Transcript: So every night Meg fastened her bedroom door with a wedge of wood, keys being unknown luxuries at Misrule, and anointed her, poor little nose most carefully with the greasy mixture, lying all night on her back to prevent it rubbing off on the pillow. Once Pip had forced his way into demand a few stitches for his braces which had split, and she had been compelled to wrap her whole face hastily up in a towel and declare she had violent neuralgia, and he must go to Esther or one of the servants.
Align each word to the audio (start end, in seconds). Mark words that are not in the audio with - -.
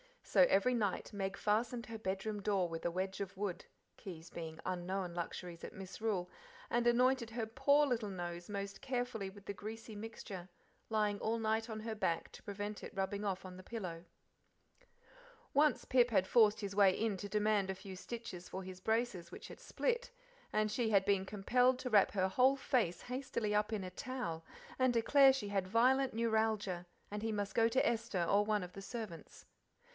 So 0.23 0.45
every 0.49 0.73
night 0.73 1.13
Meg 1.13 1.35
fastened 1.37 1.85
her 1.87 1.97
bedroom 1.97 2.41
door 2.41 2.69
with 2.69 2.85
a 2.85 2.89
wedge 2.91 3.19
of 3.19 3.35
wood, 3.37 3.65
keys 3.97 4.29
being 4.31 4.59
unknown 4.65 5.13
luxuries 5.13 5.63
at 5.63 5.73
Misrule, 5.73 6.29
and 6.71 6.87
anointed 6.87 7.31
her, 7.31 7.45
poor 7.45 7.85
little 7.85 8.09
nose 8.09 8.49
most 8.49 8.81
carefully 8.81 9.29
with 9.29 9.45
the 9.45 9.53
greasy 9.53 9.93
mixture, 9.95 10.49
lying 10.89 11.19
all 11.19 11.37
night 11.37 11.69
on 11.69 11.81
her 11.81 11.93
back 11.93 12.31
to 12.31 12.41
prevent 12.41 12.81
it 12.81 12.95
rubbing 12.95 13.25
off 13.25 13.45
on 13.45 13.57
the 13.57 13.61
pillow. 13.63 14.05
Once 15.53 15.85
Pip 15.85 16.09
had 16.09 16.25
forced 16.25 16.61
his 16.61 16.75
way 16.75 16.97
into 16.99 17.27
demand 17.29 17.69
a 17.69 17.75
few 17.75 17.95
stitches 17.95 18.47
for 18.49 18.63
his 18.63 18.79
braces 18.79 19.31
which 19.31 19.49
had 19.49 19.59
split, 19.59 20.09
and 20.53 20.71
she 20.71 20.89
had 20.89 21.05
been 21.05 21.25
compelled 21.25 21.77
to 21.79 21.89
wrap 21.91 22.11
her 22.11 22.29
whole 22.29 22.55
face 22.55 23.01
hastily 23.03 23.53
up 23.53 23.73
in 23.73 23.83
a 23.83 23.91
towel 23.91 24.45
and 24.79 24.93
declare 24.93 25.33
she 25.33 25.49
had 25.49 25.67
violent 25.67 26.13
neuralgia, 26.13 26.87
and 27.11 27.21
he 27.21 27.33
must 27.33 27.53
go 27.53 27.67
to 27.67 27.85
Esther 27.85 28.23
or 28.23 28.45
one 28.45 28.63
of 28.63 28.71
the 28.73 28.81
servants. 28.81 29.45